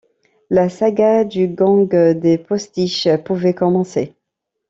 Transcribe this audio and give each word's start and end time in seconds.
La 0.49 0.67
saga 0.67 1.23
du 1.25 1.47
gang 1.47 1.87
des 2.15 2.39
postiches 2.39 3.07
pouvait 3.23 3.53
commencer. 3.53 4.15